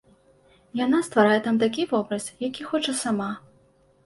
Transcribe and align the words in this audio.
Яна 0.79 1.01
стварае 1.07 1.35
там 1.49 1.59
такі 1.65 1.85
вобраз, 1.93 2.25
які 2.47 2.67
хоча 2.71 2.97
сама. 3.05 3.31